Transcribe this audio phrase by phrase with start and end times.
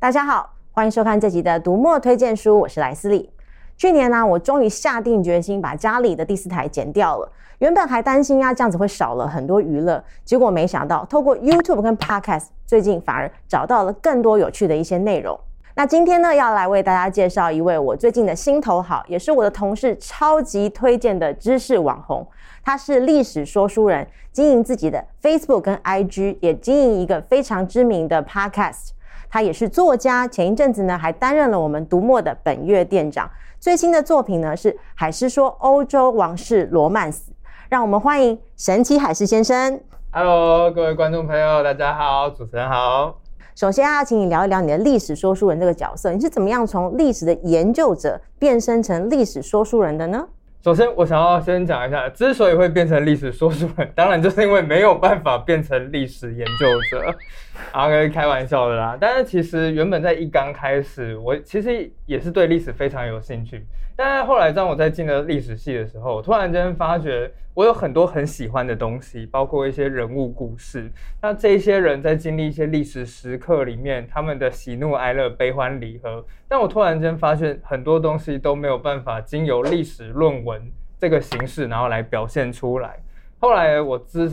[0.00, 3.28] 大家好，欢迎收看这集的读墨推荐书，我是莱斯利。
[3.76, 7.30] 去年呢、我终于下定决心把家里的第四台剪掉了。
[7.58, 15.38] 原本还担心啊，这样子会少了很多娱乐，结果没想到，透过 YouTube 跟 Podcast，最近反而找到了更多有趣的一些内容。
[15.74, 22.26] 那今天呢，要来为大家介绍一位我最近的心头好，也是我的同事超级推荐的知识网红。
[22.64, 28.92] 他是历史说书人，经营自己的 Facebook 跟 IG，也经营一个非常知名的 Podcast。
[29.30, 33.30] 他也是作家，前一阵子呢还担任了我们读墨的本月店长。
[33.60, 37.18] 最新的作品呢是《海狮说欧洲王室罗曼史》，
[37.68, 39.80] 让我们欢迎神奇海狮先生。
[40.10, 43.20] Hello，各位观众朋友，大家好，主持人好。
[43.54, 50.26] 首先啊，请你聊一聊你的历史说书人这个角色，你是怎么样从历史的研究者变身成历史说书人的呢？
[50.62, 57.14] 首先，我想要先讲一下，之所以会变成历史说书人，当然就是因为没有办法变成历史研究者，
[57.72, 58.94] 啊，开玩笑的啦。
[59.00, 63.64] 但是其实原本在一刚开始，我其实也是对历史非常有兴趣。
[63.96, 70.90] 但是后来当我在进了历史系的时候，突然间发觉我有很多很喜欢的东西，包括一些人物故事。
[71.20, 76.24] 那这些人在经历一些历史时刻里面，他们的喜怒哀乐、悲欢离合。
[76.48, 80.62] 但我突然间发现很多东西都没有办法经由历史论文
[80.98, 82.98] 这个形式，然后来表现出来。
[83.38, 84.30] 后来我知。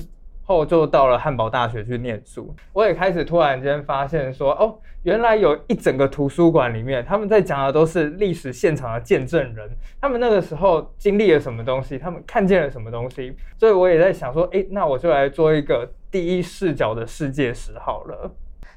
[0.47, 18.31] 后就到了汉堡大学去念书，我也开始突然间发现说，哦，原来有一整个图书馆里面，他们在讲的都是历史现场的见证人，他们那个时候经历了什么东西，他们看见了什么东西，所以我也在想说，哎，那我就来做一个第一视角的世界史好了。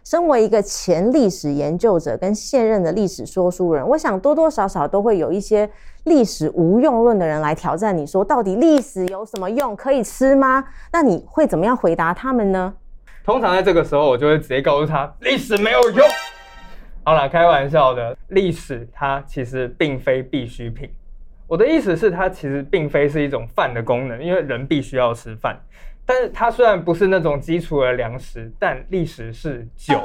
[0.05, 5.69] 身为一个前历史研究者跟现任的历史说书人，我想多多少少都会有一些
[6.05, 9.77] 历史无用论的人来挑战你说，到底历史有什么用？
[9.77, 10.65] 可以吃吗？
[10.93, 12.75] 那你会怎么样回答他们呢？
[13.25, 16.09] 通常在这个时候，我就会直接告诉他，历史没有用。
[17.05, 20.91] 好啦，开玩笑的，历史它其实并非必需品。
[21.47, 25.61] 我的意思是，它其实并非是一种饭的功能，因为人必须要吃饭。
[26.11, 29.97] 但是它虽然不是那种基础的粮食，但历史是酒。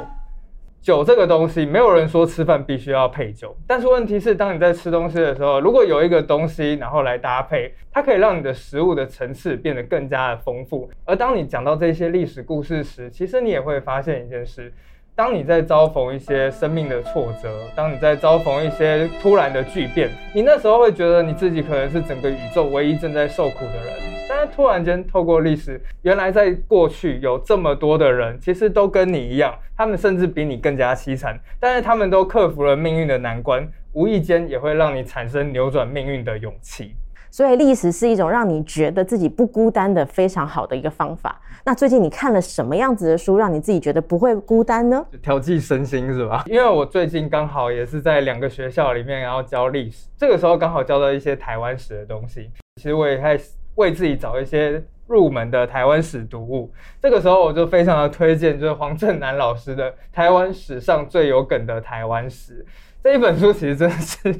[0.80, 3.56] 酒这个东西，没有人说吃饭必须要配酒。
[3.66, 10.88] 但是问题是，当你在吃东西的时候，如果有一个东西，然后来搭配，它可以让你的食物的层次变得更加的丰富。
[11.04, 14.72] 而当你讲到这些历史故事时，其实你也会发现一件事。
[15.16, 24.15] 当你在遭逢一些生命的挫折，当你在遭逢一些突然的巨变，你那时候会觉得你自己可能是整个宇宙唯一正在受苦的人。
[24.28, 36.96] 但是突然间透过历史，原来在过去有这么多的人，其实都跟你一样，他们甚至比你更加凄惨，但是他们都克服了命运的难关，无意间也会让你产生扭转命运的勇气。
[37.30, 41.38] 所以历史是一种让你觉得自己不孤单的非常好的一个方法。
[41.64, 45.04] 那最近你看了什么样子的书，让你自己觉得不会孤单呢？
[45.22, 46.44] 调剂身心是吧？
[46.50, 52.50] 因为我最近刚好也是在两个学校里面，然后教历史，这个时候刚好教到一些台湾史的东西。
[52.76, 53.38] 其实我也在
[53.76, 56.70] 为自己找一些入门的台湾史读物。
[57.00, 62.66] 这个时候我就非常的推荐，就是黄正南老师的《台湾史上最有梗的台湾史》
[63.02, 64.34] 这一本书，其实真的是。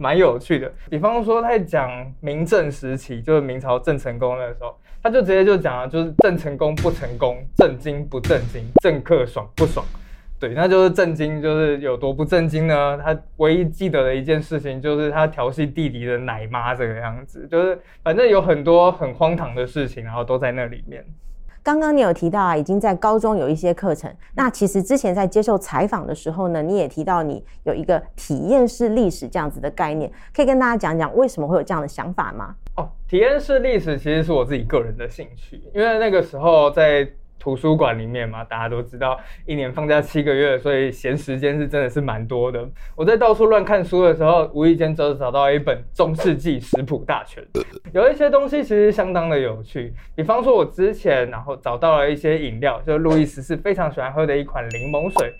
[0.00, 9.84] 蛮有趣的，比方说他在讲明郑时期，就是明朝郑成功的时候，他就直接就讲了，就是郑成功不成功，正经不正经，政客爽不爽？
[10.40, 12.96] 对，那就是震惊，就是有多不震惊呢？
[13.04, 21.04] 他唯一记得的一件事情就是他调戏弟弟的奶妈这个样子，就是反正有很多很荒唐的事情，然后都在那里面。
[21.60, 24.08] 刚刚你有提到啊，已经在高中有一些课程。
[24.36, 32.54] 那其实之前在接受采访的时候呢，你也提到你有一个体验式历史这样子的概念，可以跟大家讲讲为什么会有这样的想法吗？
[32.76, 37.10] 哦，体验式历史其实是我自己个人的兴趣，因为那个时候在。
[37.48, 42.68] 图书馆里面嘛，大家都知道，一年放假七个月，所以闲时间是真的是蛮多的。
[42.94, 47.42] 我在到处乱看书的时候，无意间就找到一本《中世纪食谱大全》，
[47.94, 49.94] 有一些东西其实相当的有趣。
[50.14, 55.32] 比方说，我之前然后找到了一些饮料，就是路易十四非常喜欢喝的一款柠檬水。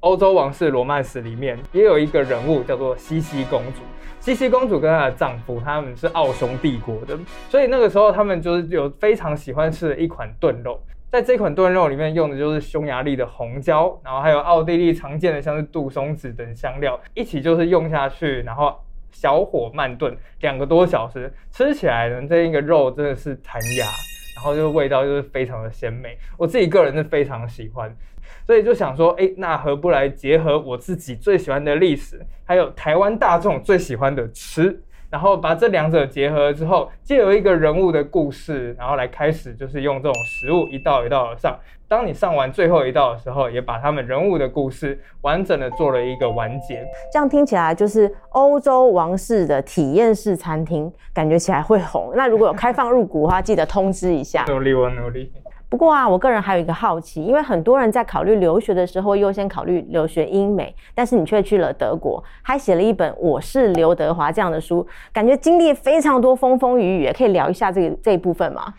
[0.00, 3.80] 欧洲王室罗曼史里面也有一个人物叫做茜茜公主，
[4.20, 7.18] 茜茜公主跟她的丈夫他们是奥匈帝国的，
[7.48, 10.78] 所以那个时候他们就是有非常喜欢吃的一款炖肉。
[11.14, 18.76] 在这款炖肉里面用的就是匈牙利的红椒，然后还有奥地利常见的像是杜松子等香料，一起就是用下去，然后
[19.12, 23.86] 小火慢炖两个多小时，吃起来呢，这一个肉真的是弹牙，
[24.34, 27.96] 然后就味道就是非常的鲜美，我自己个人是非常喜欢，
[28.44, 34.82] 所以就想说，哎，那何不来结合我自己最喜欢的历史，还有台湾大众最喜欢的吃。
[35.14, 41.56] 然后把这两者结合之后，借由一个人物的故事，然后来开始就是用这种食物一道一道的上。
[41.86, 46.84] 当你上完最后一道的时候，也把他们人物的故事完整的做了一个完结。
[47.12, 52.10] 这样听起来就是欧洲王室的体验式餐厅，感觉起来会红。
[52.16, 54.44] 那如果有开放入股的话，记得通知一下。
[54.48, 55.30] 努力，我努力。
[55.74, 68.72] 不过啊，我个人还有一个好奇，因为很多人在考虑留学的时候优先考虑留学英美，但是你却去了德国，还写了一本《我是刘德华》这样的书，感觉经历非常多风风雨雨，可以聊一下这个这一部分吗？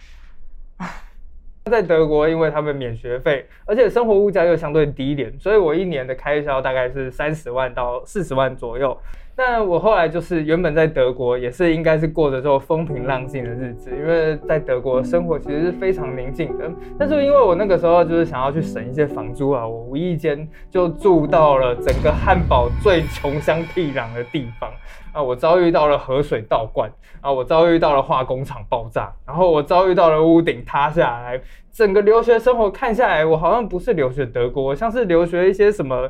[1.70, 8.98] 在德国，因为他们免学费，而且生活物价又相对低一点，所以我一年的开销大概是三十万到四十万左右。
[9.38, 16.72] 那我后来就是原本在德国也是应该是过着这种风平浪静的日子，因为在德国生活其实是非常宁静的。
[16.98, 24.72] 但是因为我那个时候就是想要去省一些房租啊，我无意间就住到了整个汉堡最穷乡僻壤的地方
[25.12, 26.90] 啊，我遭遇到了河水倒灌
[27.20, 31.42] 啊，我遭遇到了化工厂爆炸，然后我遭遇到了屋顶塌下来，
[31.74, 36.10] 整个留学生活看下来，我好像不是留学德国，像是留学一些什么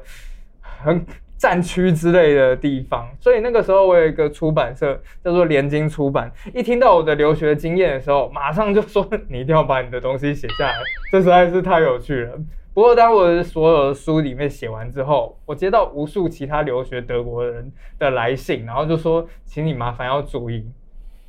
[0.62, 1.04] 很。
[1.38, 10.76] 战区之类的地方，所以那个时候我有一个出版社叫做联经出版，一听到我的留学经验的时候，马上就说你一定要把你的东西写下来，
[11.12, 12.38] 这实在是太有趣了。
[12.74, 20.66] 不过当我的所有的书里面写完之后，我接到无数其他留学德国人的来信，然后就说，请你麻烦要注意，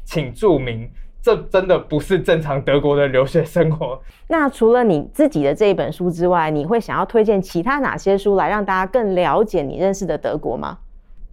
[0.05, 0.91] 请注明。
[1.23, 4.01] 这真的不是正常德国的留学生活。
[4.29, 10.79] 那除了你自己的这一本书之外，你会想要推荐其他哪些书来让大家更了解你认识的德国吗？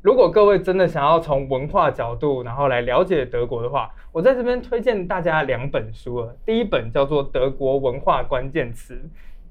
[0.02, 6.28] 如果各位真的想要从文化角度，然后来了解德国的话，我在这边推荐大家两本书。
[6.46, 8.96] 第一本叫做《德国文化关键词》，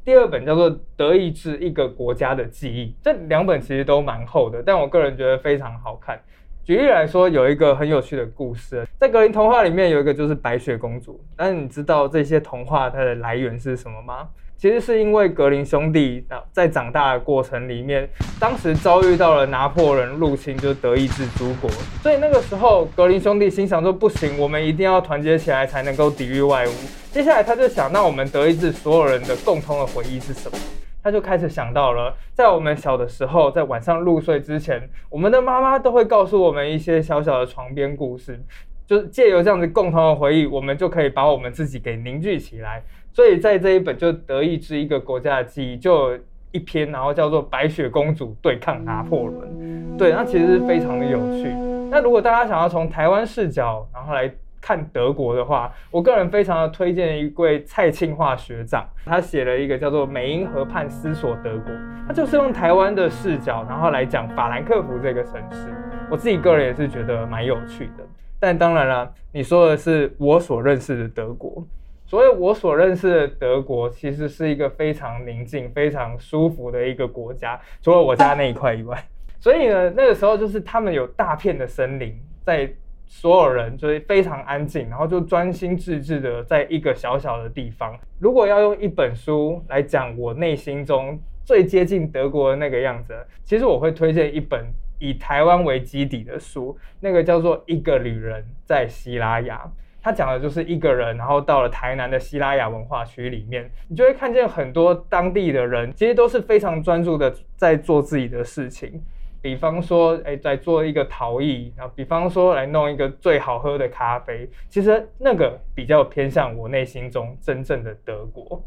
[0.05, 2.89] 第二本叫做《德意志一个国家的记忆》。
[3.03, 6.21] 这两本其实都蛮厚的，但我个人觉得非常好看。
[6.65, 11.21] 举例来说，有一个很有趣的故事，在格林童话里面有一个就是白雪公主。
[11.37, 14.29] 但是你知道这些童话它的来源是什么吗？
[14.57, 21.69] 其实是因为格林兄弟在长大的过程里面，当时遭遇到了拿破仑入侵，就是德意志诸国。
[22.01, 26.71] 所以那个时候，格林兄弟心想说：不行，我们一定要团结起来才能够抵御外侮。
[27.11, 30.57] 接下来他就想，那我们德意志所有人的共同的回忆是什么？
[31.03, 38.41] 他就开始想到了，在我们小的时候，在晚上入睡之前，我们的妈妈都会告诉我们一些小小的床边故事，
[38.87, 42.83] 就是借由这样子共同的回忆，我们就可以把我们自己给凝聚起来。
[43.13, 46.17] 所以在这一本就德意志一个国家的记忆，就
[46.53, 49.51] 一篇，然后叫做《白雪公主对抗拿破仑》。
[49.99, 51.49] 对，那其实是非常的有趣。
[51.91, 54.33] 那如果大家想要从台湾视角，然后来。
[54.63, 61.75] 看德国的话，我个人非常的推荐一位蔡庆化学长，他写了一个叫做《美英河畔思索德国》，
[62.07, 65.69] 他就是用台湾的视角，然后来讲法兰克福这个城市。
[66.09, 68.05] 我自己个人也是觉得蛮有趣的。
[68.39, 71.67] 但当然了，你说的是我所认识的德国，
[72.07, 79.05] 所以我所认识的德国其实是一个非常宁静、非常舒服的一个国家，除了我家那一块以外。
[79.41, 82.73] 所以呢，那个时候就是他们有大片的森林在。
[83.15, 87.95] 所有人就是非常安静，然后就专心致志的在一个小小的地方。
[88.19, 93.15] 如果要用一本书来讲我内心中最接近德国的那个样子，
[93.45, 94.65] 其实我会推荐一本
[94.99, 99.61] 以台湾为基底的书，那个叫做《一个旅人在西拉雅》。
[100.03, 109.01] 他讲的就是一个人，然后到了台南的西拉雅文化区里面，你就会看见很多当地的人，其实都是非常专注的在做自己的事情。
[109.43, 118.63] 比方说，哎，在做一个陶艺，然后比方说来弄一个最好喝的咖啡，其实那个比较偏向我内心中真正的德国。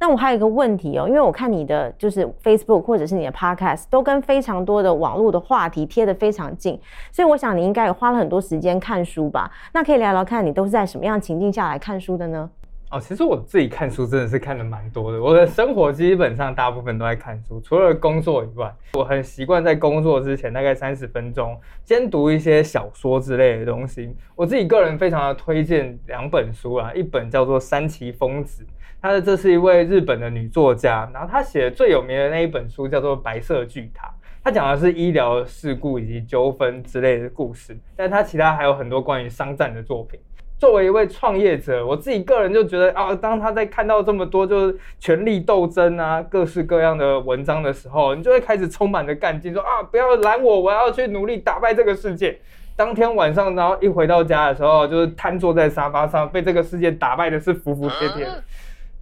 [0.00, 6.78] 那我还有一个问题哦，因为我看你的就是 Facebook 或者是你的 Podcast 都跟非常多的网络的话题贴得非常近，
[7.10, 9.50] 所以我想你应该也花了很多时间看书吧？
[9.72, 12.48] 那可以聊聊看你都是在什么样情境下来看书的呢？
[12.90, 15.22] 哦，其实我自己看书真的是看的蛮多的。
[15.22, 21.54] 我的生活基本上大部分都在看书，除了工作以外，我很习惯在工作之前大概三十分钟
[21.84, 24.16] 先读一些小说之类的东西。
[24.34, 28.66] 我自己个人非常的推荐两本书啊，一本叫做三崎丰子，
[29.02, 34.06] 她的这是一位日本的女作家，然后她写的最有名的那一本书叫做《白色巨塔》，
[34.42, 40.18] 她讲的是医疗事故以及纠纷之类的故事，但她其他还有很多关于商战的作品。
[40.58, 52.36] 作为一位创业者，我自己个人就觉得啊，当他在看到这么多就是权力斗争啊，各式各样的文章的时候，你就会开始充满着干劲，说啊，不要拦我，我要去努力打败这个世界。
[52.74, 58.28] 当天晚上，然后一回到家的时候，就是瘫坐在沙发上，被这个世界打败的是服服帖帖。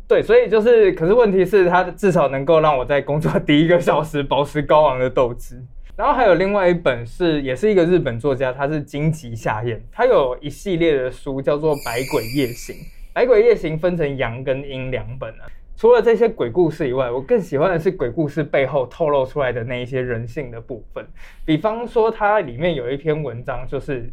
[0.08, 5.60] 对，所以就是，可是问题是，他至少能够让我在工作 第一个小时保持高昂的斗志。
[5.96, 12.76] 然后还有另外一本是，也是一个日本作家，他是金吉夏彦，他有一系列的书叫做《百鬼夜行》，
[13.14, 15.48] 《百鬼夜行》分成阳跟阴两本啊。
[15.74, 21.06] 除了这些鬼故事以外，我更喜欢的是鬼故事背后透露出来的那一些人性的部分。
[21.44, 24.10] 比方说，它里面有一篇文章就是。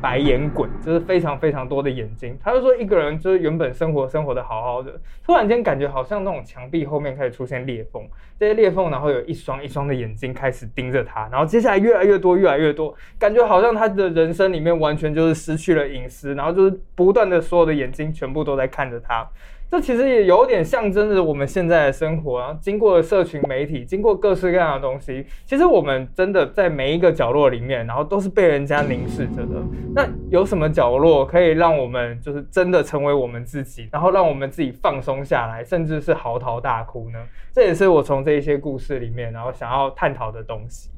[0.00, 4.92] 白眼鬼就是非常非常多的眼睛，他就说一个人就是原本生活生活的好好的，
[5.24, 8.06] 突然间感觉好像那种墙壁后面开始出现裂缝，
[8.38, 19.26] 这些裂缝然后有一双一双的眼睛开始盯着他，然后接下来越来越多越来越多，感觉好像他的人生里面完全就是失去了隐私，然后就是不断的所有的眼睛全部都在看着他。
[19.68, 29.60] 这其实也有点象征着我们现在的生活啊，经过社群媒体，经过各式各样的东西，其实我们真的在每一个角落里面，然后都是被人家凝视着的。
[29.94, 37.18] 那有什么角落可以让我们就是真的成为我们自己，然后让我们自己放松下来，甚至是嚎啕大哭呢？
[37.52, 40.90] 这也是我从这一些故事里面，然后想要探讨的东西。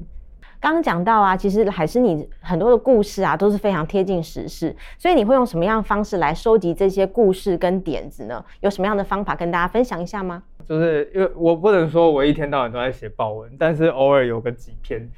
[0.59, 8.43] 刚刚讲到啊，其实还是你很多的故事啊都是非常贴近时事，所以你会用什么样的方式来收集这些故事跟点子呢？
[8.59, 10.43] 有什么样的方法跟大家分享一下吗？
[10.67, 15.09] 就是因为我不能说我一天到晚都在写报文，但是偶尔有个几篇。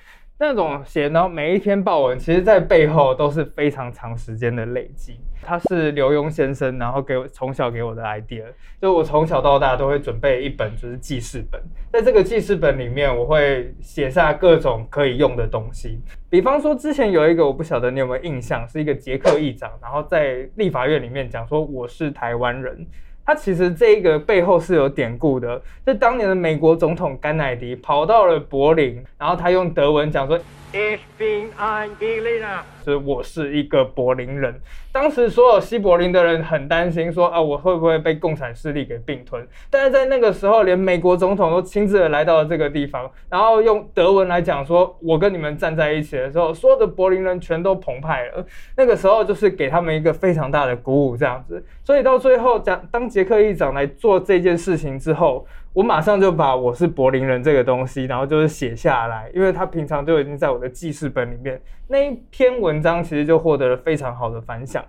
[0.43, 5.19] 那种写，呢每一篇报文，其实在背后都是非常长时间的累积。
[5.43, 8.45] 他是刘墉先生，然后给我从小给我的 idea，
[8.81, 15.99] 就我从小到大都会准备一本就是记事本，在这个记事本里面，我会写下各种可以用的东西。
[16.27, 22.83] 比方说，之前有一个我不晓得你有没有印象，是一个捷克议长，然后在立法院里面讲说我是台湾人。
[23.25, 30.39] 他其实这一个背后是有典故的，就当年的美国总统甘乃迪跑到了柏林，然后他用德文讲说。
[30.73, 34.55] Ich bin ein Berliner，是我是一个柏林人。
[34.93, 39.45] 当时所有西柏林的人很担心说，说啊，我会不会被共产势力给并吞？
[39.69, 48.45] 但是在那个时候，连美国总统都亲自的来到了这个地方，然后用德文来讲说，我跟你们站在一起的时候，所有的柏林人全都澎湃了。
[48.77, 51.61] 那个时候就是给他们一个非常大的鼓舞，这样子。
[51.83, 55.45] 所以到最后讲，当捷克议长来做这件事情之后。
[55.73, 61.61] 我马上就把我是柏林人这个东西，然后就是写下来，因为他平常就已经在我的记事本里面。
[61.87, 64.83] 那一篇文章其实就获得了非常好的反响，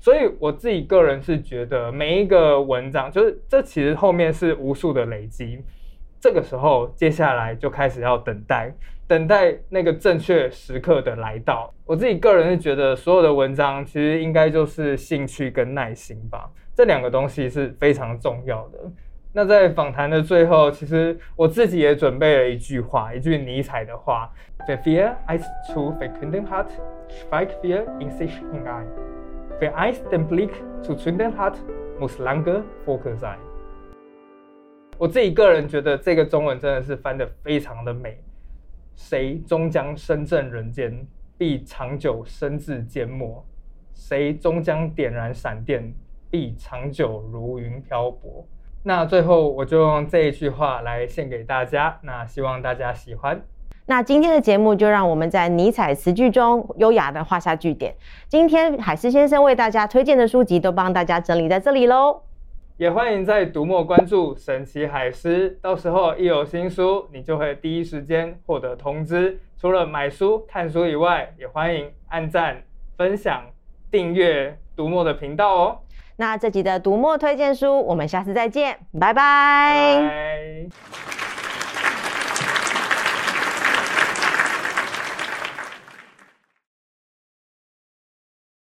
[0.00, 5.60] 所以我自己个人是觉得每一个文章，就是这其实后面是无数的累积。
[6.20, 8.72] 这个时候，接下来就开始要等待，
[9.06, 11.72] 等待那个正确时刻的来到。
[11.84, 18.78] 我自己个人是觉得，所有的文章其实应该就是兴趣跟耐心吧，这两个东西是非常重要的。
[19.38, 24.28] 那在访谈的最后，其实我自己也准备了一句话，一句尼采的话
[24.66, 26.66] ：“Wer viel eins zu verkünden hat,
[27.08, 28.86] schweigt viel in sich hinein.
[29.60, 30.50] Wer eins den Blick
[30.82, 31.54] zu zünden hat,
[32.00, 33.36] muss lange Vogel sein。”
[34.98, 38.20] 我自己个人觉得这个中文真的是翻得非常的美。
[38.96, 43.46] 谁终将身正人间，必长久身自缄默；
[43.94, 45.94] 谁终将点燃闪电，
[46.28, 48.44] 必长久如云漂泊。
[48.88, 53.38] 那最后我就用这一句话来献给大家，那希望大家喜欢。
[53.84, 57.94] 那今天的节目就让我们在尼采词句中优雅的画下句点。
[58.28, 62.22] 今天海狮先生为大家推荐的书籍都帮大家整理在这里喽，
[62.78, 69.38] 也欢迎在读墨关注神奇海狮，到时候一有新书，你就会第一时间获得通知。
[69.60, 72.62] 除了买书看书以外，也欢迎按赞、
[72.96, 73.42] 分享、
[73.90, 75.78] 订阅读墨的频道哦。
[76.14, 79.12] 那这集的读墨推荐书，我们下次再见，拜拜。
[79.12, 81.27] 拜拜。